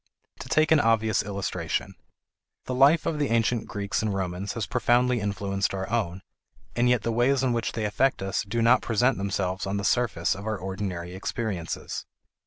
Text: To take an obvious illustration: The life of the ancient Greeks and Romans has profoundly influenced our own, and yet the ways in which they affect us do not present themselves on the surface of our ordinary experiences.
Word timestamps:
To 0.39 0.49
take 0.49 0.71
an 0.71 0.79
obvious 0.79 1.21
illustration: 1.21 1.93
The 2.65 2.73
life 2.73 3.05
of 3.05 3.19
the 3.19 3.29
ancient 3.29 3.67
Greeks 3.67 4.01
and 4.01 4.11
Romans 4.11 4.53
has 4.53 4.65
profoundly 4.65 5.21
influenced 5.21 5.75
our 5.75 5.87
own, 5.91 6.23
and 6.75 6.89
yet 6.89 7.03
the 7.03 7.11
ways 7.11 7.43
in 7.43 7.53
which 7.53 7.73
they 7.73 7.85
affect 7.85 8.23
us 8.23 8.41
do 8.41 8.63
not 8.63 8.81
present 8.81 9.19
themselves 9.19 9.67
on 9.67 9.77
the 9.77 9.83
surface 9.83 10.33
of 10.33 10.47
our 10.47 10.57
ordinary 10.57 11.13
experiences. 11.13 12.07